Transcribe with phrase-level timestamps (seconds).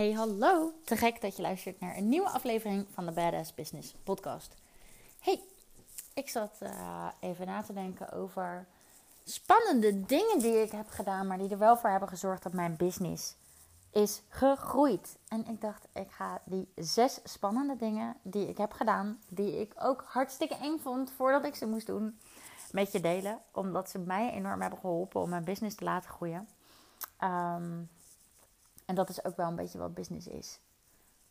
[0.00, 0.72] Hey, hallo.
[0.84, 4.54] Te gek dat je luistert naar een nieuwe aflevering van de Badass Business Podcast.
[5.18, 5.40] Hey,
[6.14, 8.66] ik zat uh, even na te denken over
[9.24, 12.76] spannende dingen die ik heb gedaan, maar die er wel voor hebben gezorgd dat mijn
[12.76, 13.36] business
[13.90, 15.18] is gegroeid.
[15.28, 19.72] En ik dacht, ik ga die zes spannende dingen die ik heb gedaan, die ik
[19.78, 22.20] ook hartstikke eng vond voordat ik ze moest doen,
[22.72, 23.38] met je delen.
[23.52, 26.48] Omdat ze mij enorm hebben geholpen om mijn business te laten groeien.
[27.20, 27.88] Um,
[28.90, 30.60] en dat is ook wel een beetje wat business is.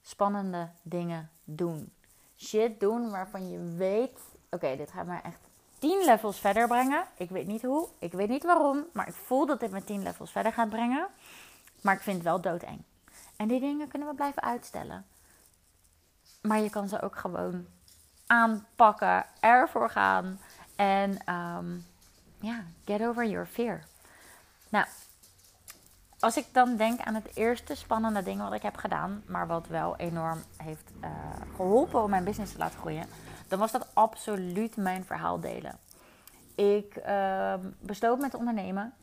[0.01, 1.93] Spannende dingen doen.
[2.37, 4.19] Shit doen waarvan je weet:
[4.49, 5.39] oké, dit gaat mij echt
[5.77, 7.05] 10 levels verder brengen.
[7.17, 10.03] Ik weet niet hoe, ik weet niet waarom, maar ik voel dat dit me 10
[10.03, 11.07] levels verder gaat brengen.
[11.81, 12.81] Maar ik vind het wel doodeng.
[13.35, 15.05] En die dingen kunnen we blijven uitstellen.
[16.41, 17.65] Maar je kan ze ook gewoon
[18.25, 20.39] aanpakken, ervoor gaan
[20.75, 21.85] en um,
[22.39, 23.83] ja, get over your fear.
[24.69, 24.85] Nou,
[26.19, 29.67] als ik dan denk aan het eerste spannende ding wat ik heb gedaan, maar wat
[29.67, 31.09] wel enorm heeft uh,
[31.55, 33.07] geholpen om mijn business te laten groeien,
[33.47, 35.77] dan was dat absoluut mijn verhaal delen.
[36.55, 38.93] Ik uh, besloot met ondernemen.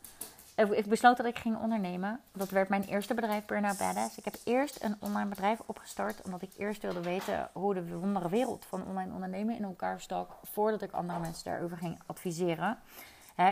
[0.55, 2.19] Ik besloot dat ik ging ondernemen.
[2.33, 4.17] Dat werd mijn eerste bedrijf, Burnout Badass.
[4.17, 8.29] Ik heb eerst een online bedrijf opgestart, omdat ik eerst wilde weten hoe de wondere
[8.29, 12.77] wereld van online ondernemen in elkaar stak, voordat ik andere mensen daarover ging adviseren.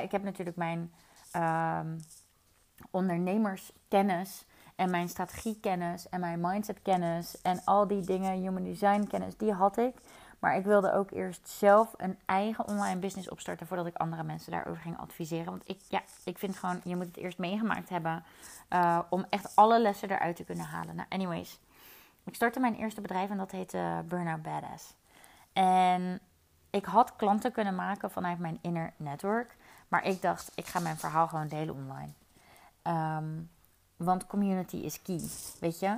[0.02, 0.94] Ik heb natuurlijk mijn.
[1.36, 1.80] Uh,
[2.92, 4.46] ondernemerskennis
[4.76, 9.78] en mijn strategiekennis en mijn mindsetkennis en al die dingen, human design kennis, die had
[9.78, 9.96] ik.
[10.40, 14.52] Maar ik wilde ook eerst zelf een eigen online business opstarten voordat ik andere mensen
[14.52, 15.46] daarover ging adviseren.
[15.46, 18.24] Want ik, ja, ik vind gewoon, je moet het eerst meegemaakt hebben
[18.70, 20.96] uh, om echt alle lessen eruit te kunnen halen.
[20.96, 21.60] Nou, anyways.
[22.24, 24.94] Ik startte mijn eerste bedrijf en dat heette Burnout Badass.
[25.54, 26.20] En
[26.70, 29.56] ik had klanten kunnen maken vanuit mijn inner network.
[29.88, 32.14] Maar ik dacht, ik ga mijn verhaal gewoon delen online.
[32.88, 33.50] Um,
[33.98, 35.22] want community is key.
[35.60, 35.98] Weet je,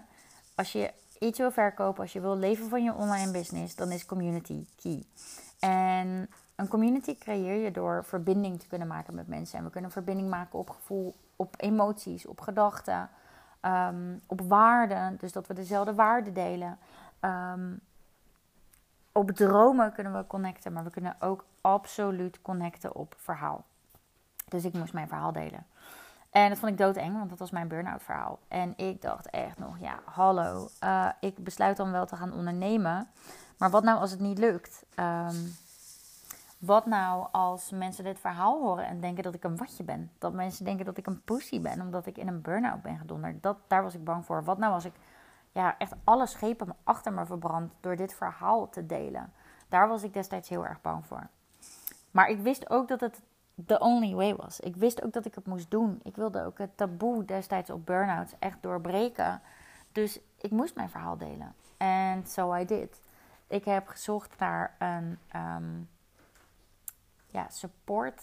[0.56, 4.06] als je iets wil verkopen, als je wil leven van je online business, dan is
[4.06, 5.04] community key.
[5.60, 9.58] En een community creëer je door verbinding te kunnen maken met mensen.
[9.58, 13.10] En we kunnen verbinding maken op gevoel, op emoties, op gedachten,
[13.62, 15.18] um, op waarden.
[15.18, 16.78] Dus dat we dezelfde waarden delen.
[17.22, 17.80] Um,
[19.12, 23.66] op dromen kunnen we connecten, maar we kunnen ook absoluut connecten op verhaal.
[24.48, 25.66] Dus ik moest mijn verhaal delen.
[26.38, 28.40] En dat vond ik doodeng, want dat was mijn burn-out verhaal.
[28.48, 33.08] En ik dacht echt nog, ja, hallo, uh, ik besluit dan wel te gaan ondernemen.
[33.58, 34.86] Maar wat nou als het niet lukt?
[34.96, 35.56] Um,
[36.58, 40.12] wat nou als mensen dit verhaal horen en denken dat ik een watje ben?
[40.18, 43.44] Dat mensen denken dat ik een pussy ben omdat ik in een burn-out ben gedonderd.
[43.44, 44.44] Dat, daar was ik bang voor.
[44.44, 44.94] Wat nou als ik
[45.52, 49.34] ja, echt alle schepen achter me verbrand door dit verhaal te delen?
[49.70, 51.28] Daar was ik destijds heel erg bang voor.
[52.12, 53.22] Maar ik wist ook dat het
[53.66, 54.60] the only way was.
[54.60, 56.00] Ik wist ook dat ik het moest doen.
[56.04, 59.42] Ik wilde ook het taboe destijds op burn-outs echt doorbreken.
[59.92, 61.56] Dus ik moest mijn verhaal delen.
[61.78, 63.02] En so I did.
[63.48, 65.90] Ik heb gezocht naar een um,
[67.28, 68.22] ja, support,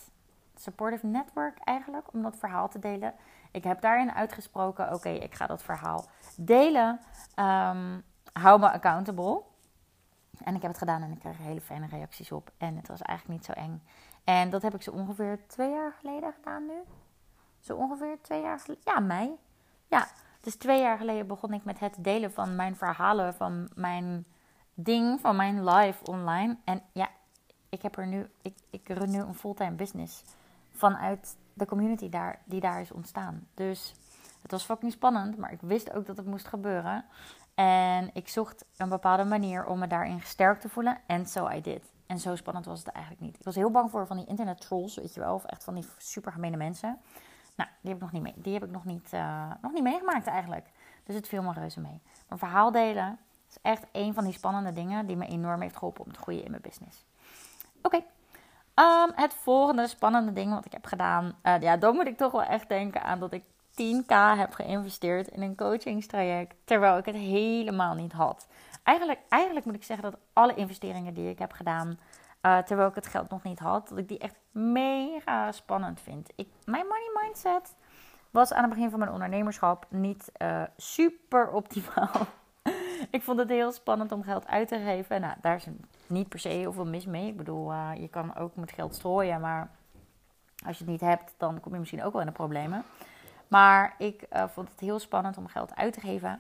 [0.55, 3.15] supportive network eigenlijk, om dat verhaal te delen.
[3.51, 6.05] Ik heb daarin uitgesproken, oké, ik ga dat verhaal
[6.37, 7.01] delen.
[7.37, 8.03] Um,
[8.33, 9.43] hou me accountable.
[10.45, 12.53] En ik heb het gedaan en ik kreeg hele fijne reacties op.
[12.57, 13.83] En het was eigenlijk niet zo eng.
[14.25, 16.83] En dat heb ik zo ongeveer twee jaar geleden gedaan nu.
[17.61, 18.83] Zo ongeveer twee jaar geleden.
[18.85, 19.37] Ja, mei.
[19.89, 20.09] Ja,
[20.41, 24.25] dus twee jaar geleden begon ik met het delen van mijn verhalen, van mijn
[24.75, 26.57] ding, van mijn live online.
[26.65, 27.09] En ja,
[27.69, 30.25] ik heb er nu, ik, ik run nu een fulltime business
[30.73, 33.49] vanuit de community daar, die daar is ontstaan.
[33.55, 33.95] Dus
[34.43, 37.05] het was fucking spannend, maar ik wist ook dat het moest gebeuren.
[37.55, 40.99] En ik zocht een bepaalde manier om me daarin gesterkt te voelen.
[41.07, 41.94] En so I did.
[42.07, 43.37] En zo spannend was het eigenlijk niet.
[43.37, 45.35] Ik was heel bang voor van die internet trolls, weet je wel.
[45.35, 46.99] Of echt van die super gemene mensen.
[47.57, 49.83] Nou, die heb ik nog niet, mee, die heb ik nog niet, uh, nog niet
[49.83, 50.67] meegemaakt eigenlijk.
[51.05, 52.01] Dus het viel me reuze mee.
[52.29, 56.05] Maar verhaal delen is echt een van die spannende dingen die me enorm heeft geholpen
[56.05, 57.05] om te groeien in mijn business.
[57.83, 57.97] Oké.
[58.75, 61.37] Um, het volgende spannende ding wat ik heb gedaan.
[61.43, 65.29] Uh, ja, dan moet ik toch wel echt denken aan dat ik 10k heb geïnvesteerd
[65.29, 66.55] in een coachingstraject.
[66.65, 68.47] Terwijl ik het helemaal niet had.
[68.85, 71.99] Eigenlijk, eigenlijk moet ik zeggen dat alle investeringen die ik heb gedaan,
[72.43, 76.31] uh, terwijl ik het geld nog niet had, dat ik die echt mega spannend vind.
[76.35, 77.77] Ik, mijn money mindset
[78.31, 82.27] was aan het begin van mijn ondernemerschap niet uh, super optimaal.
[83.11, 85.21] ik vond het heel spannend om geld uit te geven.
[85.21, 85.67] Nou, daar is
[86.07, 87.29] niet per se heel veel mis mee.
[87.29, 89.71] Ik bedoel, uh, je kan ook met geld strooien, maar
[90.67, 92.85] als je het niet hebt, dan kom je misschien ook wel in de problemen.
[93.49, 96.39] Maar ik vond het heel spannend om geld uit te geven.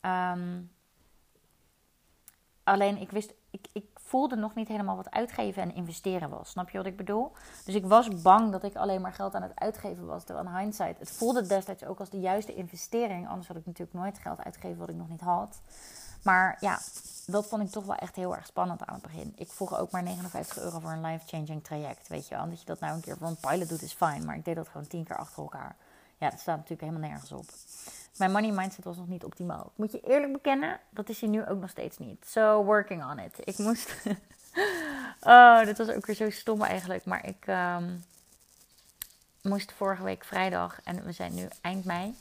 [0.00, 0.70] Um,
[2.64, 6.50] Alleen ik wist, ik, ik voelde nog niet helemaal wat uitgeven en investeren was.
[6.50, 7.32] Snap je wat ik bedoel?
[7.64, 10.24] Dus ik was bang dat ik alleen maar geld aan het uitgeven was.
[10.24, 13.28] Terwijl aan hindsight, het voelde destijds ook als de juiste investering.
[13.28, 15.60] Anders had ik natuurlijk nooit geld uitgegeven wat ik nog niet had.
[16.22, 16.78] Maar ja,
[17.26, 19.32] dat vond ik toch wel echt heel erg spannend aan het begin.
[19.36, 22.08] Ik vroeg ook maar 59 euro voor een life-changing traject.
[22.08, 24.24] Weet je wel, dat je dat nou een keer voor een pilot doet is fijn.
[24.24, 25.76] Maar ik deed dat gewoon tien keer achter elkaar.
[26.18, 27.46] Ja, dat staat natuurlijk helemaal nergens op.
[28.16, 29.72] Mijn money mindset was nog niet optimaal.
[29.76, 32.26] Moet je eerlijk bekennen, dat is hij nu ook nog steeds niet.
[32.26, 33.38] So, working on it.
[33.44, 33.94] Ik moest...
[35.20, 37.04] oh, dit was ook weer zo stom eigenlijk.
[37.04, 38.04] Maar ik um,
[39.42, 42.14] moest vorige week vrijdag, en we zijn nu eind mei,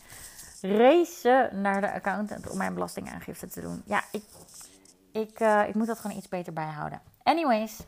[0.62, 3.82] racen naar de accountant om mijn belastingaangifte te doen.
[3.86, 4.24] Ja, ik,
[5.12, 7.02] ik, uh, ik moet dat gewoon iets beter bijhouden.
[7.24, 7.80] Anyways,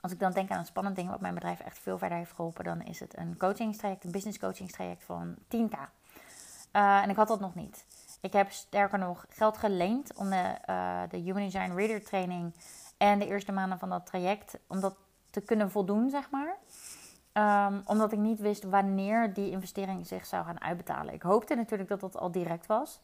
[0.00, 2.32] als ik dan denk aan een spannend ding wat mijn bedrijf echt veel verder heeft
[2.32, 5.78] geholpen, dan is het een coachingstraject, een business coachingstraject van 10k.
[6.72, 7.84] Uh, en ik had dat nog niet.
[8.20, 12.54] Ik heb sterker nog geld geleend om de, uh, de Human Design Reader training
[12.96, 14.96] en de eerste maanden van dat traject, om dat
[15.30, 16.56] te kunnen voldoen, zeg maar.
[17.68, 21.14] Um, omdat ik niet wist wanneer die investering zich zou gaan uitbetalen.
[21.14, 23.00] Ik hoopte natuurlijk dat dat al direct was.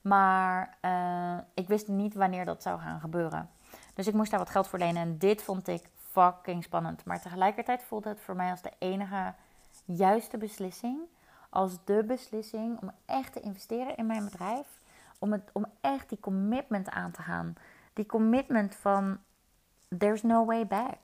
[0.00, 3.50] Maar uh, ik wist niet wanneer dat zou gaan gebeuren.
[3.94, 5.02] Dus ik moest daar wat geld voor lenen.
[5.02, 7.04] En dit vond ik fucking spannend.
[7.04, 9.34] Maar tegelijkertijd voelde het voor mij als de enige
[9.84, 10.98] juiste beslissing.
[11.48, 14.66] Als de beslissing om echt te investeren in mijn bedrijf.
[15.18, 17.54] Om, het, om echt die commitment aan te gaan.
[17.92, 19.18] Die commitment van
[19.98, 20.98] there's no way back.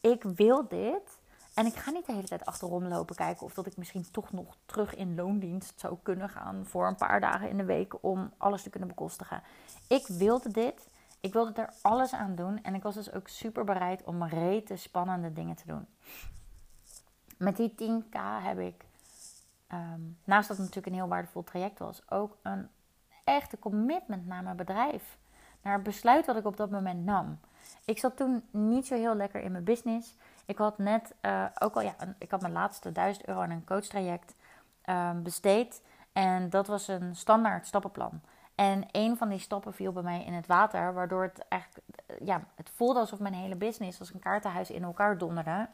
[0.00, 1.20] Ik wil dit.
[1.54, 4.32] En ik ga niet de hele tijd achterom lopen kijken of dat ik misschien toch
[4.32, 8.32] nog terug in loondienst zou kunnen gaan voor een paar dagen in de week om
[8.36, 9.42] alles te kunnen bekostigen.
[9.88, 10.90] Ik wilde dit.
[11.20, 12.62] Ik wilde er alles aan doen.
[12.62, 15.86] En ik was dus ook super bereid om rete spannende dingen te doen.
[17.36, 18.84] Met die 10k heb ik,
[19.74, 22.68] um, naast dat het natuurlijk een heel waardevol traject was, ook een
[23.24, 25.18] echte commitment naar mijn bedrijf.
[25.62, 27.40] Naar het besluit wat ik op dat moment nam.
[27.84, 30.16] Ik zat toen niet zo heel lekker in mijn business.
[30.46, 33.64] Ik had net uh, ook al, ja, ik had mijn laatste 1000 euro aan een
[33.64, 34.34] coachtraject
[34.86, 35.82] um, besteed.
[36.12, 38.20] En dat was een standaard stappenplan.
[38.54, 42.26] En een van die stappen viel bij mij in het water, waardoor het eigenlijk, eh,
[42.26, 45.68] ja, het voelde alsof mijn hele business als een kaartenhuis in elkaar donderde.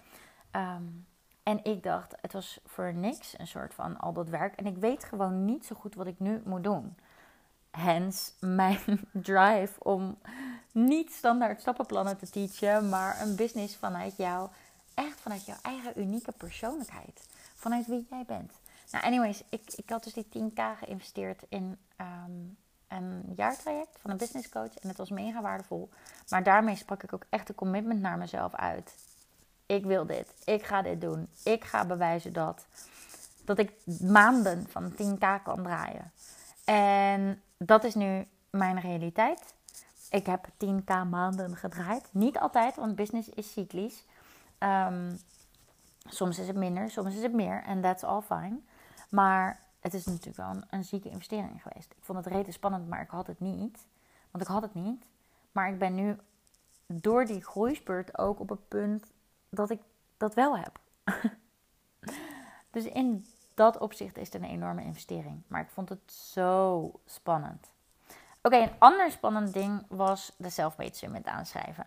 [0.53, 1.07] Um,
[1.49, 4.57] en ik dacht, het was voor niks een soort van al dat werk.
[4.57, 6.97] En ik weet gewoon niet zo goed wat ik nu moet doen.
[7.71, 8.81] Hence mijn
[9.13, 10.19] drive om
[10.73, 14.49] niet standaard stappenplannen te teachen, maar een business vanuit jou,
[14.95, 17.29] echt vanuit jouw eigen unieke persoonlijkheid.
[17.55, 18.53] Vanuit wie jij bent.
[18.91, 22.57] Nou, anyways, ik, ik had dus die 10k geïnvesteerd in um,
[22.89, 24.75] een jaartraject van een business coach.
[24.75, 25.89] En het was mega waardevol.
[26.29, 28.95] Maar daarmee sprak ik ook echt een commitment naar mezelf uit.
[29.69, 30.35] Ik wil dit.
[30.45, 31.29] Ik ga dit doen.
[31.45, 32.67] Ik ga bewijzen dat.
[33.45, 36.13] Dat ik maanden van 10k kan draaien.
[36.65, 39.55] En dat is nu mijn realiteit.
[40.11, 42.09] Ik heb 10k maanden gedraaid.
[42.11, 44.05] Niet altijd, want business is cyclisch.
[44.59, 45.19] Um,
[46.07, 47.63] soms is het minder, soms is het meer.
[47.63, 48.59] En that's all fine.
[49.09, 51.93] Maar het is natuurlijk wel een, zieke investering geweest.
[51.93, 53.87] Ik vond het rete spannend, maar ik had het niet.
[54.31, 55.05] Want ik had het niet.
[55.53, 56.17] Maar ik ben nu
[56.87, 59.07] door die groeispurt ook op het punt
[59.51, 59.81] dat ik
[60.17, 60.81] dat wel heb.
[62.71, 65.43] dus in dat opzicht is het een enorme investering.
[65.47, 67.73] Maar ik vond het zo spannend.
[68.43, 71.87] Oké, een ander spannend ding was de Selfmade Summit aanschrijven.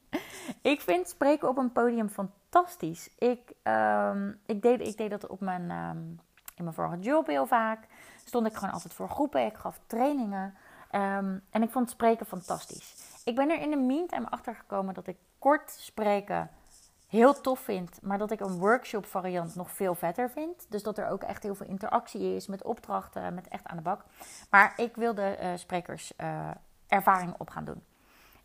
[0.72, 3.10] ik vind spreken op een podium fantastisch.
[3.18, 6.20] Ik, um, ik, deed, ik deed dat op mijn, um,
[6.54, 7.86] in mijn vorige job heel vaak.
[8.24, 9.46] Stond ik gewoon altijd voor groepen.
[9.46, 10.54] Ik gaf trainingen.
[10.92, 13.20] Um, en ik vond spreken fantastisch.
[13.24, 16.50] Ik ben er in de meantime achter gekomen dat ik kort spreken
[17.12, 20.66] heel tof vind, maar dat ik een workshop variant nog veel vetter vind.
[20.70, 23.82] Dus dat er ook echt heel veel interactie is met opdrachten, met echt aan de
[23.82, 24.04] bak.
[24.50, 26.50] Maar ik wilde uh, sprekers uh,
[26.86, 27.82] ervaring op gaan doen.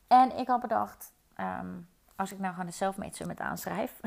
[0.07, 4.00] En ik had bedacht, um, als ik nou gewoon de Selfmade Summit aanschrijf.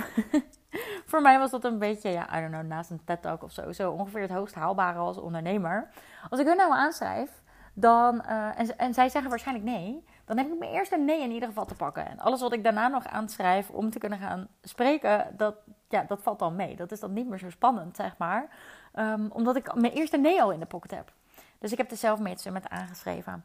[1.11, 3.53] voor mij was dat een beetje, ja, I don't know, naast een TED Talk of
[3.53, 3.73] zo.
[3.73, 5.89] Zo ongeveer het hoogst haalbare als ondernemer.
[6.31, 7.43] Als ik hun nou aanschrijf,
[7.75, 11.49] dan, en, en zij zeggen waarschijnlijk nee dan heb ik mijn eerste nee in ieder
[11.49, 12.09] geval te pakken.
[12.09, 15.55] En alles wat ik daarna nog aanschrijf om te kunnen gaan spreken, dat,
[15.89, 16.77] ja, dat valt dan mee.
[16.77, 18.49] Dat is dan niet meer zo spannend, zeg maar.
[18.95, 21.13] Um, omdat ik mijn eerste nee al in de pocket heb.
[21.59, 23.45] Dus ik heb de Selfmade met aangeschreven.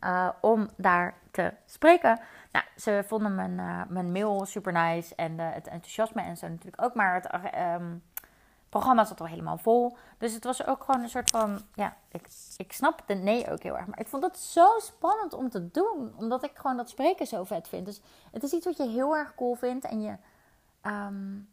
[0.00, 2.20] Uh, om daar te spreken.
[2.52, 5.14] Nou, ze vonden mijn, uh, mijn mail super nice.
[5.14, 6.94] En uh, het enthousiasme en zo natuurlijk ook.
[6.94, 7.28] Maar het,
[7.80, 8.02] um,
[8.74, 9.96] programma zat al helemaal vol.
[10.18, 11.60] Dus het was ook gewoon een soort van.
[11.74, 13.86] Ja, ik, ik snap de nee ook heel erg.
[13.86, 16.14] Maar ik vond het zo spannend om te doen.
[16.16, 17.86] Omdat ik gewoon dat spreken zo vet vind.
[17.86, 18.00] Dus
[18.30, 19.84] het is iets wat je heel erg cool vindt.
[19.84, 20.16] En je.
[20.82, 21.48] Um,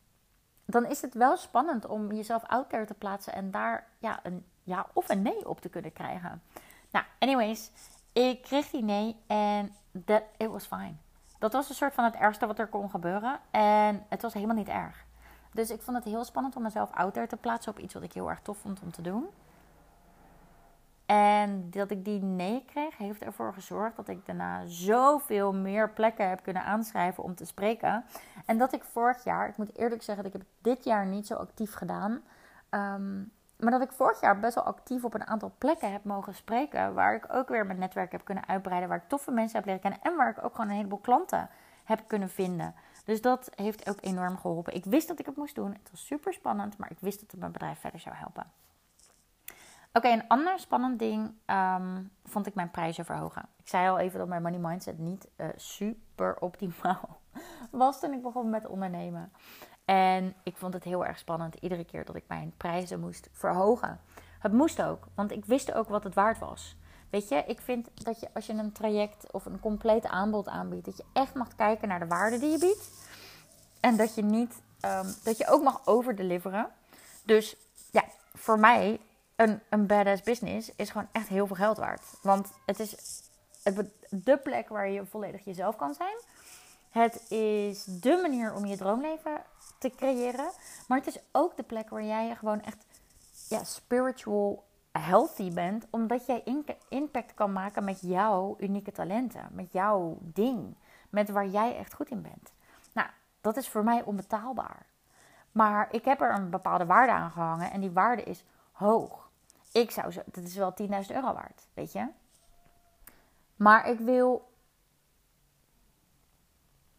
[0.66, 3.34] dan is het wel spannend om jezelf out there te plaatsen.
[3.34, 6.42] En daar ja, een ja of een nee op te kunnen krijgen.
[6.92, 7.72] Nou, anyways.
[8.14, 9.16] Ik kreeg die nee.
[9.28, 9.76] En
[10.06, 10.94] that, it was fine.
[11.40, 13.40] Dat was een soort van het ergste wat er kon gebeuren.
[13.52, 15.06] En het was helemaal niet erg.
[15.52, 18.04] Dus ik vond het heel spannend om mezelf out there te plaatsen op iets wat
[18.04, 19.28] ik heel erg tof vond om te doen.
[21.12, 26.30] En dat ik die nee kreeg, heeft ervoor gezorgd dat ik daarna zoveel meer plekken
[26.30, 28.06] heb kunnen aanschrijven om te spreken.
[28.46, 31.28] En dat ik vorig jaar, ik moet eerlijk zeggen, dat ik heb dit jaar niet
[31.28, 32.22] zo actief gedaan.
[32.70, 33.18] Ehm,
[33.58, 36.94] maar dat ik vorig jaar best wel actief op een aantal plekken heb mogen spreken.
[36.94, 38.90] Waar ik ook weer mijn netwerk heb kunnen uitbreiden.
[38.90, 40.00] Waar ik toffe mensen heb leren kennen.
[40.02, 41.50] En waar ik ook gewoon een heleboel klanten
[41.84, 42.76] heb kunnen vinden.
[43.06, 44.76] Dus dat heeft ook enorm geholpen.
[44.76, 45.72] Ik wist dat ik het moest doen.
[45.72, 46.78] Het was super spannend.
[46.78, 48.52] Maar ik wist dat het mijn bedrijf verder zou helpen.
[49.94, 53.46] Oké, een ander spannend ding um, vond ik mijn prijzen verhogen.
[53.58, 57.20] Ik zei al even dat mijn money mindset niet uh, super optimaal
[57.72, 59.32] was toen ik begon met ondernemen.
[59.86, 64.00] En ik vond het heel erg spannend iedere keer dat ik mijn prijzen moest verhogen.
[64.40, 66.76] Het moest ook, want ik wist ook wat het waard was.
[67.12, 70.86] Weet je, ik vind dat je als je een traject of een compleet aanbod aanbiedt,
[70.86, 72.90] dat je echt mag kijken naar de waarde die je biedt.
[73.80, 76.70] En dat je niet, um, dat je ook mag overdeliveren.
[77.24, 77.56] Dus
[77.92, 78.04] ja,
[78.34, 79.00] voor mij
[79.36, 82.02] een, een badass business is gewoon echt heel veel geld waard.
[82.22, 82.96] Want het is
[84.10, 86.16] de plek waar je volledig jezelf kan zijn.
[86.90, 89.44] Het is de manier om je droomleven
[89.80, 90.52] te creëren.
[90.88, 92.86] Maar het is ook de plek waar jij gewoon echt
[93.48, 95.88] ja, spiritual healthy bent.
[95.90, 96.44] Omdat jij
[96.90, 99.48] impact kan maken met jouw unieke talenten.
[99.52, 100.76] Met jouw ding.
[101.10, 102.54] Met waar jij echt goed in bent.
[102.94, 103.08] Nou,
[103.42, 104.86] dat is voor mij onbetaalbaar.
[105.52, 107.72] Maar ik heb er een bepaalde waarde aan gehangen.
[107.72, 109.30] En die waarde is hoog.
[109.72, 112.08] Ik zou zo, dat is wel 10.000 euro waard, weet je.
[113.56, 114.50] Maar ik wil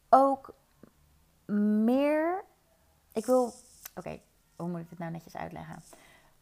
[0.08, 0.54] ook
[1.84, 2.44] meer.
[3.12, 3.52] Ik wil.
[3.96, 4.20] Oké,
[4.56, 5.82] hoe moet ik het nou netjes uitleggen?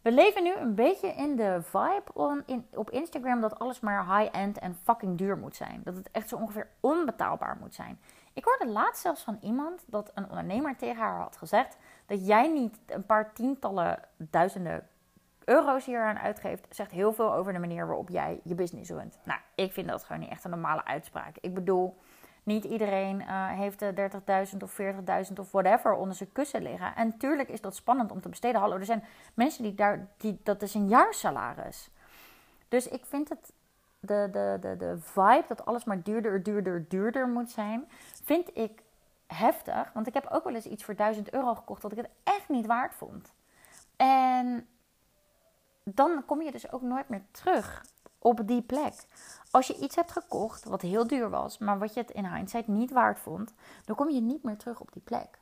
[0.03, 4.59] We leven nu een beetje in de vibe in, op Instagram dat alles maar high-end
[4.59, 5.81] en fucking duur moet zijn.
[5.85, 8.01] Dat het echt zo ongeveer onbetaalbaar moet zijn.
[8.33, 11.77] Ik hoorde laatst zelfs van iemand dat een ondernemer tegen haar had gezegd
[12.07, 14.89] dat jij niet een paar tientallen duizenden
[15.45, 19.19] euro's hier aan uitgeeft, zegt heel veel over de manier waarop jij je business runt.
[19.25, 21.37] Nou, ik vind dat gewoon niet echt een normale uitspraak.
[21.41, 21.99] Ik bedoel,
[22.53, 23.85] niet iedereen uh, heeft
[24.53, 26.97] 30.000 of 40.000 of whatever onder zijn kussen liggen.
[26.97, 28.61] En tuurlijk is dat spannend om te besteden.
[28.61, 29.05] Hallo, er zijn
[29.35, 31.91] mensen die daar, die, dat is een jaarsalaris.
[32.69, 33.53] Dus ik vind het,
[34.01, 37.89] de, de, de, de vibe dat alles maar duurder, duurder, duurder moet zijn,
[38.25, 38.83] vind ik
[39.27, 39.93] heftig.
[39.93, 42.49] Want ik heb ook wel eens iets voor 1000 euro gekocht dat ik het echt
[42.49, 43.33] niet waard vond.
[43.97, 44.67] En
[45.85, 47.83] dan kom je dus ook nooit meer terug
[48.21, 48.95] op die plek.
[49.51, 52.67] Als je iets hebt gekocht wat heel duur was, maar wat je het in hindsight
[52.67, 55.39] niet waard vond, dan kom je niet meer terug op die plek.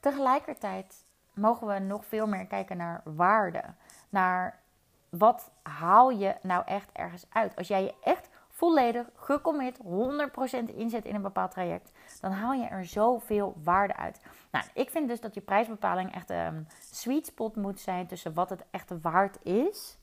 [0.00, 3.62] Tegelijkertijd mogen we nog veel meer kijken naar waarde.
[4.08, 4.60] Naar
[5.08, 7.56] wat haal je nou echt ergens uit.
[7.56, 12.66] Als jij je echt volledig gecommit 100% inzet in een bepaald traject, dan haal je
[12.66, 14.20] er zoveel waarde uit.
[14.50, 18.50] Nou, ik vind dus dat je prijsbepaling echt een sweet spot moet zijn tussen wat
[18.50, 19.98] het echt waard is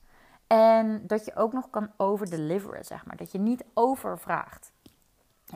[0.46, 3.16] en dat je ook nog kan overdeliveren, zeg maar.
[3.16, 4.72] Dat je niet overvraagt.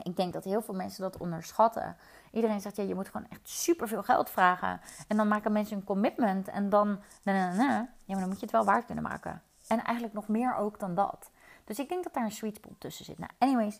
[0.03, 1.97] Ik denk dat heel veel mensen dat onderschatten.
[2.31, 4.81] Iedereen zegt, ja, je moet gewoon echt superveel geld vragen.
[5.07, 6.47] En dan maken mensen een commitment.
[6.47, 9.41] En dan, ja, maar dan moet je het wel waard kunnen maken.
[9.67, 11.31] En eigenlijk nog meer ook dan dat.
[11.63, 13.19] Dus ik denk dat daar een sweet spot tussen zit.
[13.19, 13.79] Nou, anyways,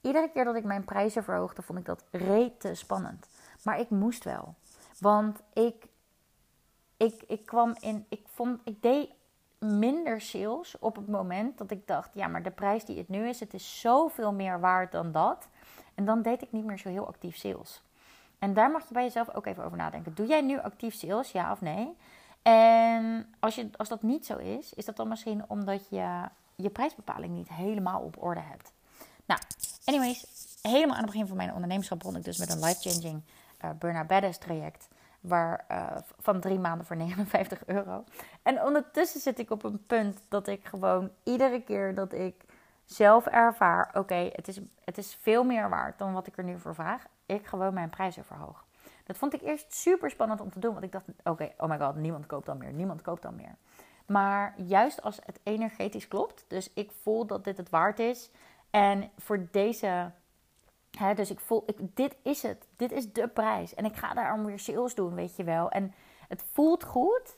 [0.00, 3.28] iedere keer dat ik mijn prijzen verhoogde, vond ik dat rete spannend.
[3.62, 4.54] Maar ik moest wel.
[4.98, 5.86] Want ik,
[6.96, 9.10] ik, ik kwam in, ik vond, ik deed
[9.58, 13.28] minder sales op het moment dat ik dacht, ja, maar de prijs die het nu
[13.28, 15.48] is, het is zoveel meer waard dan dat.
[15.94, 17.82] En dan deed ik niet meer zo heel actief sales.
[18.38, 20.14] En daar mag je bij jezelf ook even over nadenken.
[20.14, 21.96] Doe jij nu actief sales, ja of nee?
[22.42, 26.70] En als, je, als dat niet zo is, is dat dan misschien omdat je je
[26.70, 28.72] prijsbepaling niet helemaal op orde hebt.
[29.24, 29.40] Nou,
[29.84, 30.26] anyways,
[30.62, 33.22] helemaal aan het begin van mijn ondernemerschap begon ik dus met een life-changing
[33.64, 34.88] uh, Burn Badass traject.
[35.20, 38.04] Waar, uh, van drie maanden voor 59 euro.
[38.42, 42.44] En ondertussen zit ik op een punt dat ik gewoon iedere keer dat ik
[42.84, 46.58] zelf ervaar: oké, het, is, het is veel meer waard dan wat ik er nu
[46.58, 47.06] voor vraag.
[47.26, 48.64] Ik gewoon mijn prijzen verhoog.
[49.04, 50.72] Dat vond ik eerst super spannend om te doen.
[50.72, 52.72] Want ik dacht: oké, oh my god, niemand koopt dan meer.
[52.72, 53.56] Niemand koopt dan meer.
[54.06, 58.30] Maar juist als het energetisch klopt, dus ik voel dat dit het waard is.
[58.70, 60.10] En voor deze,
[61.14, 62.66] dus ik voel, ik, dit is het.
[62.76, 63.74] Dit is de prijs.
[63.74, 65.70] En ik ga daarom weer sales doen, weet je wel.
[65.70, 65.94] En
[66.28, 67.36] het voelt goed.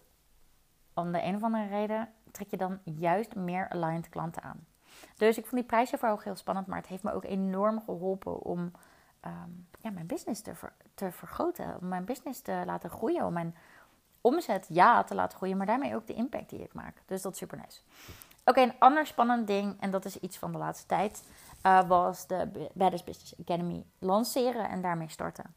[0.94, 4.66] Om de een of andere reden trek je dan juist meer aligned klanten aan.
[5.16, 8.72] Dus ik vond die prijsverhoging heel spannend, maar het heeft me ook enorm geholpen om
[9.20, 9.50] ehm,
[9.80, 10.52] ja, mijn business te,
[10.94, 11.76] te vergroten.
[11.80, 13.26] Om mijn business te laten groeien.
[13.26, 13.56] Om mijn
[14.20, 17.02] omzet ja te laten groeien, maar daarmee ook de impact die ik maak.
[17.06, 17.80] Dus dat is super nice.
[18.44, 21.24] Oké, een ander spannend ding, en dat is iets van de laatste tijd.
[21.62, 25.54] Uh, was de Badass Business Academy lanceren en daarmee starten.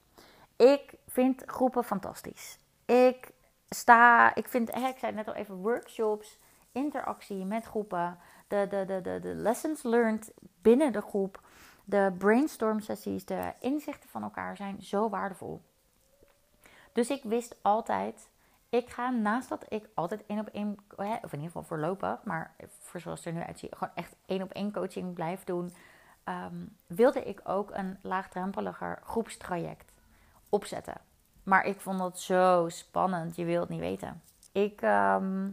[0.55, 2.59] Ik vind groepen fantastisch.
[2.85, 3.31] Ik
[3.69, 6.39] sta, ik vind, ik zei net al even, workshops,
[6.71, 8.17] interactie met groepen,
[8.47, 11.41] de, de, de, de, de lessons learned binnen de groep,
[11.83, 15.61] de brainstorm sessies, de inzichten van elkaar zijn zo waardevol.
[16.91, 18.29] Dus ik wist altijd,
[18.69, 22.55] ik ga naast dat ik altijd één op één, of in ieder geval voorlopig, maar
[22.79, 25.73] voor zoals het er nu uitziet, gewoon echt één op één coaching blijf doen,
[26.23, 29.91] ehm, wilde ik ook een laagdrempeliger groepstraject
[30.49, 30.97] opzetten.
[31.43, 34.21] Maar ik vond dat zo spannend, je wilt niet weten.
[34.51, 35.49] Ik ehm,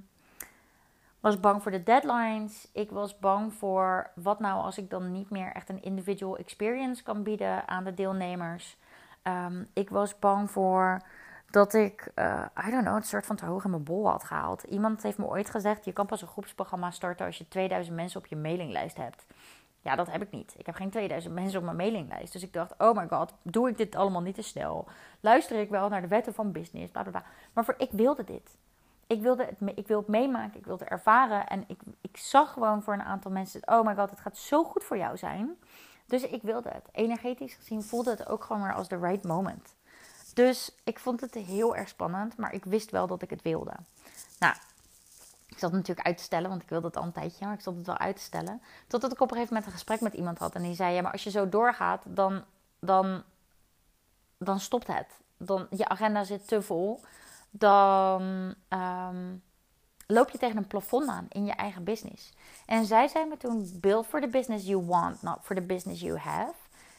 [1.20, 2.68] was bang voor de deadlines.
[2.72, 7.02] Ik was bang voor wat nou als ik dan niet meer echt een individual experience
[7.02, 8.78] kan bieden aan de deelnemers.
[9.22, 11.02] Ehm, ik was bang voor
[11.50, 14.24] dat ik, uh, I don't know, het soort van te hoog in mijn bol had
[14.24, 14.62] gehaald.
[14.62, 18.20] Iemand heeft me ooit gezegd: je kan pas een groepsprogramma starten als je 2000 mensen
[18.20, 19.26] op je mailinglijst hebt.
[19.82, 20.54] Ja, dat heb ik niet.
[20.56, 22.32] Ik heb geen 2000 mensen op mijn mailinglijst.
[22.32, 24.88] Dus ik dacht, oh my god, doe ik dit allemaal niet te snel?
[25.20, 26.90] Luister ik wel naar de wetten van business?
[26.90, 27.24] Bla bla bla.
[27.52, 28.56] Maar voor, ik wilde dit.
[29.06, 31.46] Ik wilde het, ik wil het meemaken, ik wilde ervaren.
[31.46, 34.64] En ik, ik zag gewoon voor een aantal mensen, oh my god, het gaat zo
[34.64, 35.56] goed voor jou zijn.
[36.06, 36.88] Dus ik wilde het.
[36.92, 39.74] Energetisch gezien voelde het ook gewoon weer als de right moment.
[40.34, 43.72] Dus ik vond het heel erg spannend, maar ik wist wel dat ik het wilde.
[44.38, 44.54] Nou,
[45.50, 47.60] ik zat natuurlijk uit te stellen, want ik wilde het al een tijdje, maar ik
[47.60, 48.62] zat het wel uit te stellen.
[48.86, 51.02] Totdat ik op een gegeven moment een gesprek met iemand had en die zei: Ja,
[51.02, 52.44] maar als je zo doorgaat, dan,
[52.78, 53.22] dan,
[54.38, 55.06] dan stopt het.
[55.36, 57.00] Dan, je agenda zit te vol.
[57.50, 59.42] Dan um,
[60.06, 62.32] loop je tegen een plafond aan in je eigen business.
[62.66, 66.00] En zij zei me toen: Build for the business you want, not for the business
[66.00, 66.54] you have.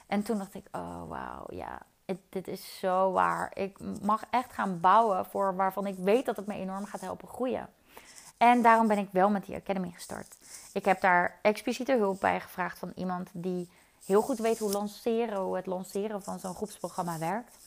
[0.08, 1.82] En toen dacht ik: Oh, wauw, ja,
[2.30, 3.52] dit is zo waar.
[3.54, 7.28] Ik mag echt gaan bouwen voor waarvan ik weet dat het me enorm gaat helpen
[7.28, 7.70] groeien.
[8.42, 10.36] En daarom ben ik wel met die Academy gestart.
[10.74, 13.70] Ik heb daar expliciete hulp bij gevraagd van iemand die
[14.06, 17.58] heel goed weet hoe, lanceren, hoe het lanceren van zo'n groepsprogramma werkt.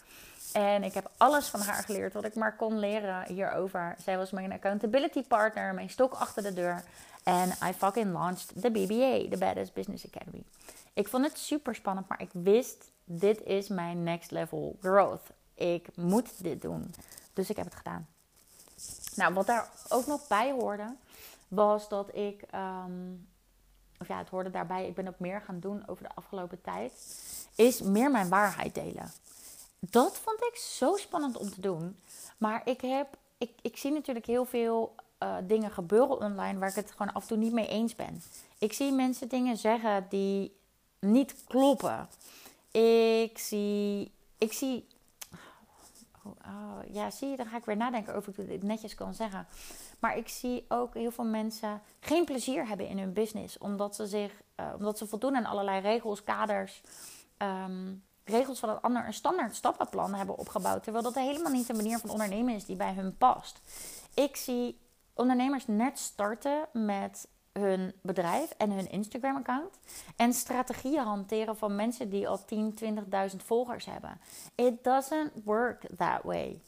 [0.53, 3.97] En ik heb alles van haar geleerd wat ik maar kon leren hierover.
[4.05, 6.85] Zij was mijn accountability partner, mijn stok achter de deur.
[7.23, 10.43] En I fucking launched de BBA, de Badass Business Academy.
[10.93, 15.31] Ik vond het super spannend, maar ik wist, dit is mijn next level growth.
[15.55, 16.95] Ik moet dit doen.
[17.33, 18.14] Dus ik heb het gedaan.
[19.15, 20.95] Nou, wat daar ook nog bij hoorde,
[21.49, 23.13] was dat ik, ehm,
[23.99, 26.93] of ja, het hoorde daarbij, ik ben ook meer gaan doen over de afgelopen tijd,
[27.55, 29.13] is meer mijn waarheid delen.
[29.79, 31.97] Dat vond ik zo spannend om te doen.
[32.39, 36.75] Maar ik heb, ik, ik zie natuurlijk heel veel uh, dingen gebeuren online waar ik
[36.75, 38.23] het gewoon af en toe niet mee eens ben.
[38.59, 40.57] Ik zie mensen dingen zeggen die
[40.99, 42.09] niet kloppen.
[42.71, 44.87] Ik zie, ik zie
[46.25, 49.15] oh, ja, zie je, dan ga ik weer nadenken over hoe ik dit netjes kan
[49.15, 49.47] zeggen.
[49.99, 53.59] Maar ik zie ook heel veel mensen geen plezier hebben in hun business.
[53.59, 56.83] Omdat ze, zich, uh, omdat ze voldoen aan allerlei regels, kaders,
[57.39, 60.83] um, regels van een ander, een standaard stappenplan hebben opgebouwd.
[60.83, 63.61] Terwijl dat helemaal niet de manier van ondernemen is die bij hun past.
[64.15, 64.81] Ik zie
[65.15, 69.79] ondernemers net starten met hun bedrijf en hun Instagram-account.
[70.17, 72.75] En strategieën hanteren van mensen die al 10,
[73.31, 74.21] 20.000 volgers hebben.
[74.55, 76.61] It doesn't work that way.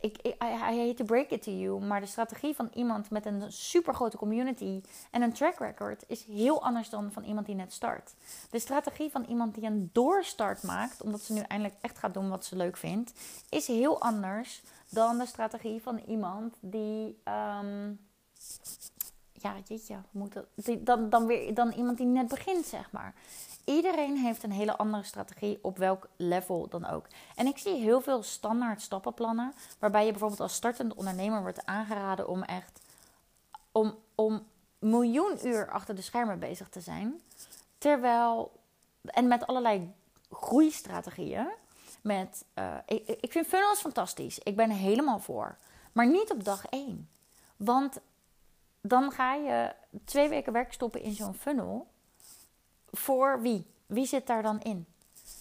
[0.00, 3.26] Ik, I, I hate to break it to you, maar de strategie van iemand met
[3.26, 7.54] een super grote community en een track record is heel anders dan van iemand die
[7.54, 8.14] net start.
[8.50, 12.28] De strategie van iemand die een doorstart maakt, omdat ze nu eindelijk echt gaat doen
[12.28, 13.12] wat ze leuk vindt,
[13.48, 17.18] is heel anders dan de strategie van iemand die.
[17.60, 17.98] Um,
[19.44, 20.36] ja, jeetje, moet
[20.78, 23.14] dan, dan weer dan iemand die net begint, zeg maar.
[23.64, 27.06] Iedereen heeft een hele andere strategie op welk level dan ook.
[27.36, 32.28] En ik zie heel veel standaard stappenplannen, waarbij je bijvoorbeeld als startende ondernemer wordt aangeraden
[32.28, 32.80] om echt
[33.72, 34.46] om, om
[34.78, 37.20] miljoen uur achter de schermen bezig te zijn.
[37.78, 38.52] Terwijl,
[39.02, 39.92] en met allerlei
[40.30, 41.48] groeistrategieën.
[42.02, 44.38] Met, uh, ik, ik vind funnels fantastisch.
[44.38, 45.56] Ik ben helemaal voor.
[45.92, 47.08] Maar niet op dag één.
[47.56, 48.00] Want
[48.86, 51.86] dan ga je twee weken werk stoppen in zo'n funnel.
[52.90, 53.66] Voor wie?
[53.86, 54.86] Wie zit daar dan in?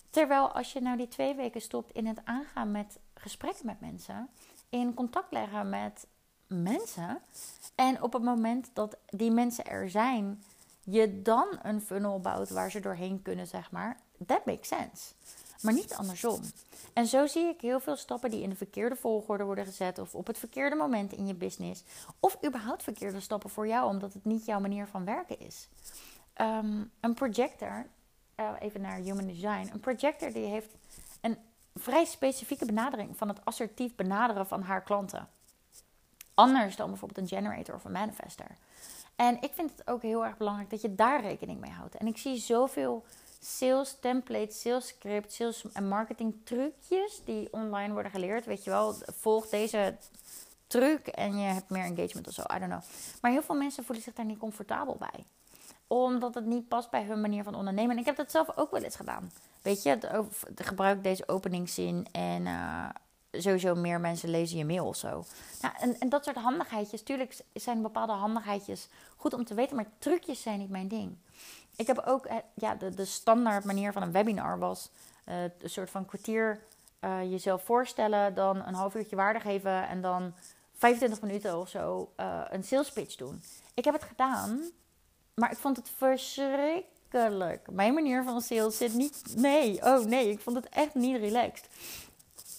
[0.09, 4.29] Terwijl als je nou die twee weken stopt in het aangaan met gesprekken met mensen,
[4.69, 6.07] in contact leggen met
[6.47, 7.21] mensen,
[7.75, 10.43] en op het moment dat die mensen er zijn,
[10.83, 15.13] je dan een funnel bouwt waar ze doorheen kunnen, zeg maar, that makes sense
[15.63, 16.41] maar niet andersom.
[16.93, 20.15] En zo zie ik heel veel stappen die in de verkeerde volgorde worden gezet, of
[20.15, 21.83] op het verkeerde moment in je business,
[22.19, 25.69] of überhaupt verkeerde stappen voor jou, omdat het niet jouw manier van werken is.
[26.41, 27.85] Um, een projector,
[28.39, 30.75] uh, even naar human design, een projector die heeft
[31.21, 31.37] een
[31.75, 35.29] vrij specifieke benadering van het assertief benaderen van haar klanten.
[36.33, 38.57] Anders dan bijvoorbeeld een generator of een manifester.
[39.15, 41.95] En ik vind het ook heel erg belangrijk dat je daar rekening mee houdt.
[41.95, 43.05] En ik zie zoveel
[43.45, 48.45] sales templates, sales scripts, sales en marketing trucjes die online worden geleerd.
[48.45, 49.97] Weet je wel, volg deze
[50.67, 52.41] truc en je hebt meer engagement of zo.
[52.41, 52.81] I don't know.
[53.21, 55.25] Maar heel veel mensen voelen zich daar niet comfortabel bij.
[55.87, 57.91] Omdat het niet past bij hun manier van ondernemen.
[57.91, 59.31] En ik heb dat zelf ook wel eens gedaan.
[59.61, 59.97] Weet je,
[60.55, 62.89] gebruik deze openingszin en uh,
[63.31, 65.25] sowieso meer mensen lezen je mail of zo.
[65.61, 67.03] Nou, en, en dat soort handigheidjes.
[67.03, 71.17] Tuurlijk zijn bepaalde handigheidjes goed om te weten, maar trucjes zijn niet mijn ding.
[71.75, 74.89] Ik heb ook, eh, ja, de, de standaard manier van een webinar was
[75.29, 76.59] uh, een soort van kwartier
[77.01, 80.33] uh, jezelf voorstellen, dan een half uurtje waarde geven en dan
[80.77, 82.11] 25 minuten of zo
[82.49, 83.43] een sales pitch doen.
[83.73, 84.61] Ik heb het gedaan,
[85.33, 87.71] maar ik vond het verschrikkelijk.
[87.71, 89.23] Mijn manier van sales zit niet.
[89.35, 91.67] Nee, oh nee, ik vond het echt niet relaxed.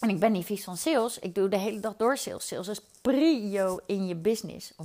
[0.00, 1.18] En ik ben niet vies van sales.
[1.18, 2.46] Ik doe de hele dag door sales.
[2.46, 4.76] Sales is prio in je business, 100%.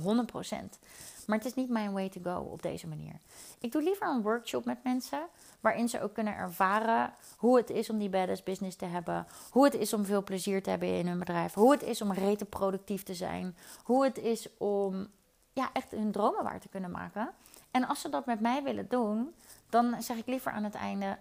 [1.30, 3.14] Maar het is niet mijn way to go op deze manier.
[3.60, 5.26] Ik doe liever een workshop met mensen
[5.60, 9.64] waarin ze ook kunnen ervaren hoe het is om die badass business te hebben, hoe
[9.64, 12.44] het is om veel plezier te hebben in hun bedrijf, hoe het is om rete
[12.44, 15.08] productief te zijn, hoe het is om
[15.52, 17.30] ja, echt hun dromen waar te kunnen maken.
[17.70, 19.34] En als ze dat met mij willen doen,
[19.68, 21.18] dan zeg ik liever aan het einde: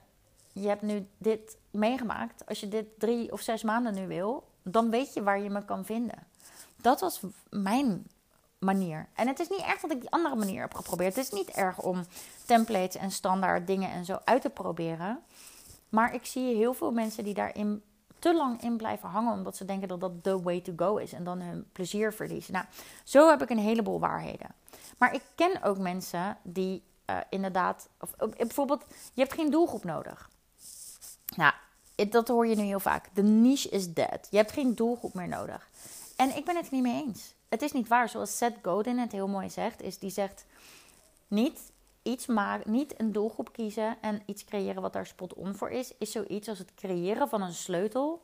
[0.52, 2.45] je hebt nu dit meegemaakt.
[2.45, 5.65] Als je dit drie of zes maanden nu wil, dan weet je waar je me
[5.65, 6.28] kan vinden.
[6.82, 8.08] Dat was mijn
[8.60, 9.08] manier.
[9.13, 11.15] En het is niet erg dat ik die andere manier heb geprobeerd.
[11.15, 12.06] Het is niet erg om
[12.45, 15.19] templates en standaard dingen en zo uit te proberen.
[15.89, 17.84] Maar ik zie heel veel mensen die daarin
[18.19, 21.13] te lang in blijven hangen, omdat ze denken dat dat the way to go is
[21.13, 22.54] en dan hun plezier verliezen.
[22.54, 22.65] Nou,
[23.04, 24.56] zo heb ik een heleboel waarheden.
[24.98, 29.84] Maar ik ken ook mensen die uh, inderdaad, of, uh, bijvoorbeeld, je hebt geen doelgroep
[29.84, 30.30] nodig.
[31.36, 31.54] Nou,
[32.10, 33.10] dat hoor je nu heel vaak.
[33.13, 34.28] De niche is dead.
[34.30, 35.69] Je hebt geen doelgroep meer nodig.
[36.15, 39.12] En ik ben het niet mee eens het is niet waar, zoals Seth Godin het
[39.12, 40.46] heel mooi zegt, is die zegt
[41.28, 45.70] niet iets maken, niet een doelgroep kiezen en iets creëren wat daar spot on voor
[45.70, 48.22] is, is zoiets als het creëren van een sleutel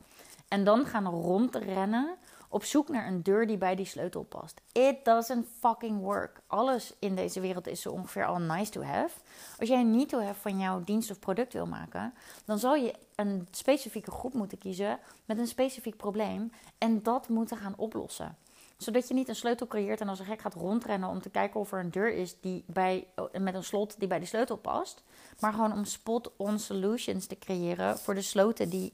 [0.48, 2.16] en dan gaan rondrennen
[2.48, 4.60] op zoek naar een deur die bij die sleutel past.
[4.72, 6.40] It doesn't fucking work.
[6.46, 9.14] Alles in deze wereld is zo ongeveer al nice to have.
[9.58, 12.74] Als jij een need to have van jouw dienst of product wil maken, dan zal
[12.74, 18.36] je een specifieke groep moeten kiezen met een specifiek probleem en dat moeten gaan oplossen
[18.76, 21.60] zodat je niet een sleutel creëert en als een gek gaat rondrennen om te kijken
[21.60, 23.06] of er een deur is die bij,
[23.38, 25.02] met een slot die bij de sleutel past.
[25.40, 28.92] Maar gewoon om spot-on solutions te creëren voor de sloten die,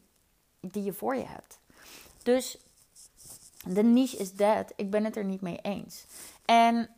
[0.60, 1.58] die je voor je hebt.
[2.22, 2.58] Dus
[3.66, 4.72] de niche is dead.
[4.76, 6.06] Ik ben het er niet mee eens.
[6.44, 6.90] En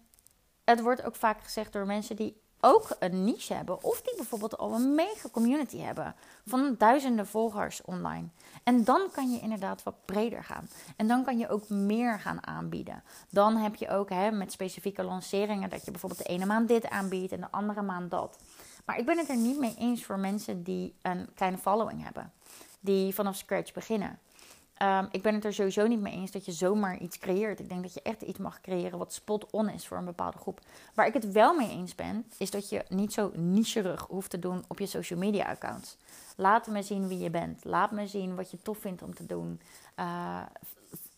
[0.64, 3.82] het wordt ook vaak gezegd door mensen die ook een niche hebben.
[3.82, 6.14] Of die bijvoorbeeld al een mega community hebben
[6.46, 8.26] van duizenden volgers online.
[8.62, 10.68] En dan kan je inderdaad wat breder gaan.
[10.96, 13.02] En dan kan je ook meer gaan aanbieden.
[13.30, 16.88] Dan heb je ook hè, met specifieke lanceringen dat je bijvoorbeeld de ene maand dit
[16.88, 18.38] aanbiedt en de andere maand dat.
[18.84, 22.32] Maar ik ben het er niet mee eens voor mensen die een kleine following hebben.
[22.80, 24.18] Die vanaf scratch beginnen.
[24.82, 27.60] Um, ik ben het er sowieso niet mee eens dat je zomaar iets creëert.
[27.60, 30.38] Ik denk dat je echt iets mag creëren wat spot on is voor een bepaalde
[30.38, 30.60] groep.
[30.94, 34.38] Waar ik het wel mee eens ben, is dat je niet zo nicherig hoeft te
[34.38, 35.96] doen op je social media accounts.
[36.36, 37.64] Laat me zien wie je bent.
[37.64, 39.60] Laat me zien wat je tof vindt om te doen.
[40.00, 40.42] Uh,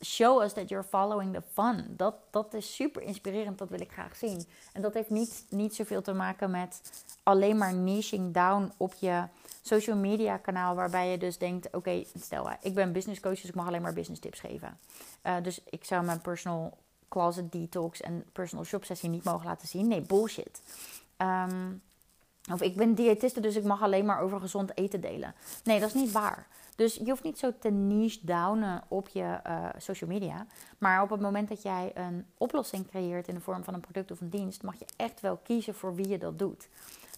[0.01, 1.85] show us that you're following the fun.
[1.89, 4.47] Dat, dat is super inspirerend, dat wil ik graag zien.
[4.73, 6.81] En dat heeft niet, niet zoveel te maken met
[7.23, 9.25] alleen maar niching down op je
[9.63, 10.75] social media kanaal.
[10.75, 13.93] Waarbij je dus denkt, oké, stel ik ben business coach, dus ik mag alleen maar
[13.93, 14.79] business tips geven.
[15.27, 16.79] Uh, dus ik zou mijn personal
[17.09, 19.89] closet detox en personal shop sessie niet mogen laten zien.
[19.89, 20.63] Nee, bullshit.
[21.19, 21.83] Um,
[22.53, 25.35] of ik ben diëtiste, dus ik mag alleen maar over gezond eten delen.
[25.65, 26.47] Nee, dat is niet waar.
[26.77, 30.47] Dus je hoeft niet zo te niche downen op je uh, social media.
[30.79, 34.11] Maar op het moment dat jij een oplossing creëert in de vorm van een product
[34.11, 36.69] of een dienst, mag je echt wel kiezen voor wie je dat doet.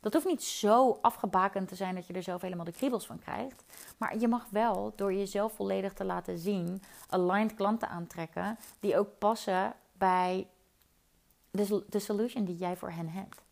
[0.01, 3.19] Dat hoeft niet zo afgebakend te zijn dat je er zelf helemaal de kriebels van
[3.19, 3.65] krijgt.
[3.97, 9.19] Maar je mag wel door jezelf volledig te laten zien, aligned klanten aantrekken die ook
[9.19, 10.47] passen bij
[11.51, 13.43] de, de solution die jij voor hen hebt.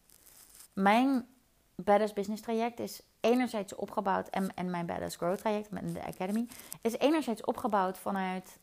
[0.72, 1.26] Mijn
[1.74, 6.46] Badass Business traject is enerzijds opgebouwd, en, en mijn Badass Growth traject met de Academy,
[6.80, 8.58] is enerzijds opgebouwd vanuit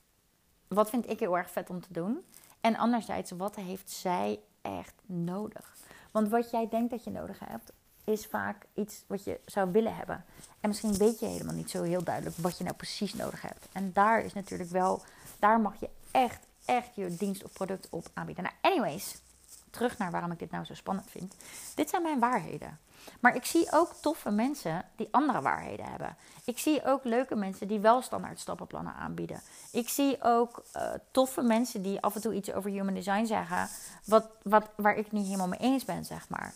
[0.68, 2.26] wat vind ik heel erg vet om te doen.
[2.62, 5.76] En anderzijds, wat heeft zij echt nodig?
[6.12, 7.72] Want wat jij denkt dat je nodig hebt,
[8.04, 10.26] is vaak iets wat je zou willen hebben.
[10.60, 13.68] En misschien weet je helemaal niet zo heel duidelijk wat je nou precies nodig hebt.
[13.72, 15.02] En daar is natuurlijk wel,
[15.40, 18.44] daar mag je echt, echt je dienst of product op aanbieden.
[18.44, 19.22] Nou, anyways,
[19.70, 21.36] terug naar waarom ik dit nou zo spannend vind.
[21.76, 22.80] Dit zijn mijn waarheden.
[23.20, 26.16] Maar ik zie ook toffe mensen die andere waarheden hebben.
[26.46, 29.42] Ik zie ook leuke mensen die wel standaard stappenplannen aanbieden.
[29.72, 33.70] Ik zie ook uh, toffe mensen die af en toe iets over human design zeggen,
[34.06, 36.54] wat, wat, waar ik niet helemaal mee eens ben, zeg maar.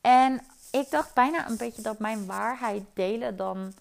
[0.00, 3.72] En ik dacht bijna een beetje dat mijn waarheid delen dan.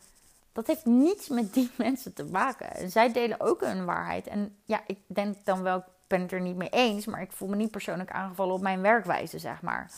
[0.51, 2.75] Dat heeft niets met die mensen te maken.
[2.75, 4.27] En zij delen ook hun waarheid.
[4.27, 7.31] En ja, ik denk dan wel, ik ben het er niet mee eens, maar ik
[7.31, 9.91] voel me niet persoonlijk aangevallen op mijn werkwijze, zeg maar.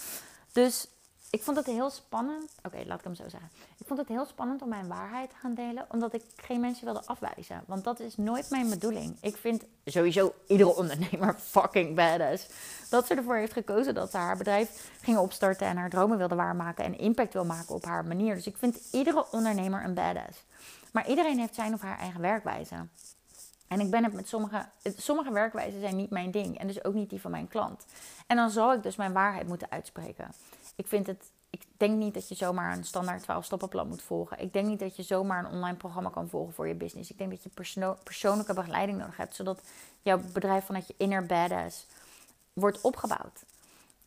[0.51, 0.87] Dus
[1.31, 2.51] ik vond het heel spannend.
[2.63, 3.49] Oké, laat ik hem zo zeggen.
[3.77, 6.85] Ik vond het heel spannend om mijn waarheid te gaan delen, omdat ik geen mensen
[6.85, 7.63] wilde afwijzen.
[7.67, 9.17] Want dat is nooit mijn bedoeling.
[9.21, 12.47] Ik vind sowieso iedere ondernemer fucking badass.
[12.89, 16.35] Dat ze ervoor heeft gekozen dat ze haar bedrijf ging opstarten en haar dromen wilde
[16.35, 18.35] waarmaken en impact wil maken op haar manier.
[18.35, 20.43] Dus ik vind iedere ondernemer een badass.
[20.91, 22.75] Maar iedereen heeft zijn of haar eigen werkwijze.
[23.67, 24.65] En ik ben het met sommige,
[24.97, 27.85] sommige werkwijzen zijn niet mijn ding en dus ook niet die van mijn klant.
[28.27, 30.31] En dan zal ik dus mijn waarheid moeten uitspreken
[30.75, 31.31] ik vind het.
[31.49, 34.39] Ik denk niet dat je zomaar een standaard 12 stappenplan moet volgen.
[34.39, 37.11] Ik denk niet dat je zomaar een online programma kan volgen voor je business.
[37.11, 39.61] Ik denk dat je perso persoonlijke begeleiding nodig hebt, zodat
[40.01, 41.87] jouw bedrijf vanuit je inner badass
[42.53, 43.43] wordt opgebouwd.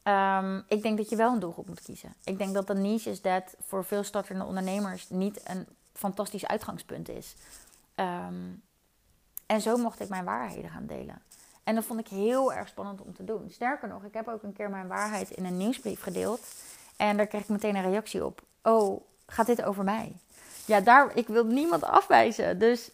[0.04, 2.14] Um, ik denk dat je wel een doelgroep moet kiezen.
[2.24, 7.08] Ik denk dat de niche is dat voor veel startende ondernemers niet een fantastisch uitgangspunt
[7.08, 7.34] is.
[7.94, 8.62] Um,
[9.46, 11.22] en zo mocht ik mijn waarheden gaan delen.
[11.64, 13.50] En dat vond ik heel erg spannend om te doen.
[13.50, 16.40] Sterker nog, ik heb ook een keer mijn waarheid in een nieuwsbrief gedeeld.
[16.96, 18.42] En daar kreeg ik meteen een reactie op.
[18.62, 20.16] Oh, gaat dit over mij?
[20.66, 22.58] Ja, daar, ik wil niemand afwijzen.
[22.58, 22.90] Dus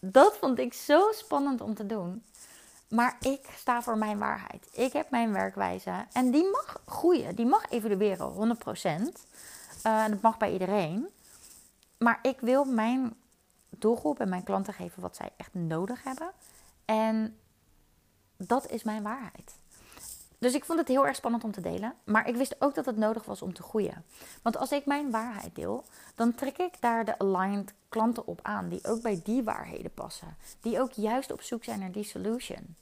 [0.00, 2.24] dat vond ik zo spannend om te doen.
[2.88, 4.68] Maar ik sta voor mijn waarheid.
[4.72, 6.06] Ik heb mijn werkwijze.
[6.12, 7.34] En die mag groeien.
[7.34, 9.30] Die mag evolueren, 100%.
[9.86, 11.08] Uh, en dat mag bij iedereen.
[11.98, 13.14] Maar ik wil mijn
[13.68, 16.30] doelgroep en mijn klanten geven wat zij echt nodig hebben.
[16.84, 17.38] En
[18.46, 19.58] dat is mijn waarheid.
[20.40, 21.94] Dus ik vond het heel erg spannend om te delen.
[22.04, 24.04] Maar ik wist ook dat het nodig was om te groeien.
[24.42, 28.68] Want als ik mijn waarheid deel, dan trek ik daar de aligned klanten op aan.
[28.68, 30.36] Die ook bij die waarheden passen.
[30.60, 32.76] Die ook juist op zoek zijn naar die solution.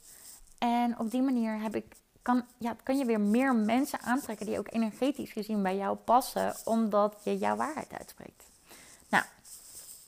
[0.57, 4.59] En op die manier heb ik, kan, ja, kan je weer meer mensen aantrekken die
[4.59, 6.55] ook energetisch gezien bij jou passen.
[6.65, 8.48] Omdat je jouw waarheid uitspreekt.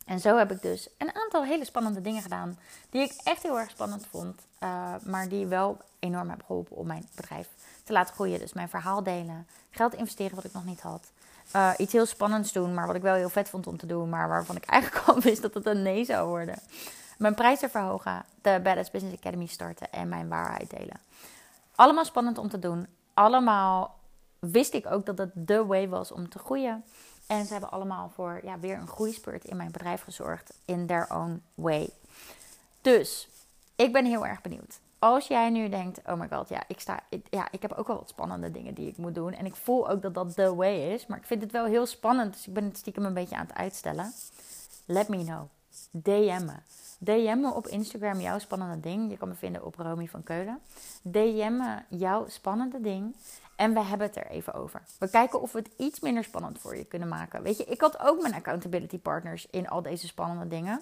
[0.05, 2.59] En zo heb ik dus een aantal hele spannende dingen gedaan.
[2.89, 4.41] Die ik echt heel erg spannend vond.
[4.63, 7.47] Uh, maar die wel enorm hebben geholpen om mijn bedrijf
[7.83, 8.39] te laten groeien.
[8.39, 9.47] Dus mijn verhaal delen.
[9.69, 11.11] Geld investeren wat ik nog niet had.
[11.55, 14.09] Uh, iets heel spannends doen, maar wat ik wel heel vet vond om te doen.
[14.09, 16.55] Maar waarvan ik eigenlijk al wist dat het een nee zou worden.
[17.17, 18.25] Mijn prijzen verhogen.
[18.41, 19.91] De Badass Business Academy starten.
[19.91, 20.99] En mijn waarheid delen.
[21.75, 22.87] Allemaal spannend om te doen.
[23.13, 23.99] Allemaal
[24.39, 26.83] wist ik ook dat het de way was om te groeien.
[27.31, 30.53] En ze hebben allemaal voor ja, weer een groeispurt in mijn bedrijf gezorgd.
[30.65, 31.89] In their own way.
[32.81, 33.27] Dus
[33.75, 34.79] ik ben heel erg benieuwd.
[34.99, 37.95] Als jij nu denkt, oh my god, ja, ik, sta, ja, ik heb ook wel
[37.95, 39.33] wat spannende dingen die ik moet doen.
[39.33, 41.05] En ik voel ook dat dat the way is.
[41.05, 43.47] Maar ik vind het wel heel spannend, dus ik ben het stiekem een beetje aan
[43.47, 44.13] het uitstellen.
[44.85, 45.43] Let me know.
[45.91, 46.55] DM me.
[47.03, 49.11] DM me op Instagram jouw spannende ding.
[49.11, 50.59] Je kan me vinden op Romy van Keulen.
[51.01, 53.15] DM me jouw spannende ding.
[53.55, 54.81] En we hebben het er even over.
[54.99, 57.43] We kijken of we het iets minder spannend voor je kunnen maken.
[57.43, 60.81] Weet je, ik had ook mijn accountability partners in al deze spannende dingen.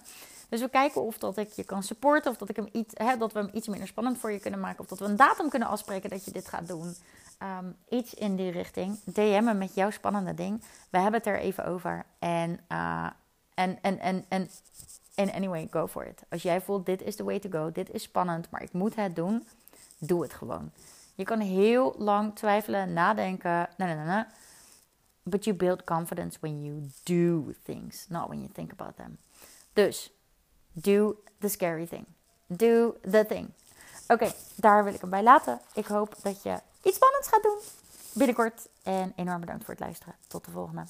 [0.50, 3.18] Dus we kijken of dat ik je kan supporten, of dat, ik hem iets, hè,
[3.18, 5.50] dat we hem iets minder spannend voor je kunnen maken, of dat we een datum
[5.50, 6.96] kunnen afspreken dat je dit gaat doen.
[7.38, 9.00] Ehm, iets in die richting.
[9.04, 10.64] DM me met jouw spannende ding.
[10.90, 12.06] We hebben het er even over.
[12.20, 13.10] En, uh,
[13.54, 14.50] en, en, en, en,
[15.20, 16.24] en anyway, go for it.
[16.30, 18.96] Als jij voelt, dit is the way to go, dit is spannend, maar ik moet
[18.96, 19.48] het doen,
[19.98, 20.72] doe het gewoon.
[21.16, 23.70] Je kan heel lang twijfelen, nadenken.
[23.78, 24.24] Nee, nee, nee.
[25.24, 29.18] But you build confidence when you do things, not when you think about them.
[29.74, 30.12] Dus
[30.74, 32.06] Do the scary thing.
[32.48, 33.54] Do the thing.
[34.08, 35.60] Oké, daar wil ik hem bij laten.
[35.74, 37.60] Ik hoop dat je iets spannends gaat doen
[38.14, 38.68] binnenkort.
[38.84, 40.16] En enorm bedankt voor het luisteren.
[40.28, 40.86] Tot de volgende.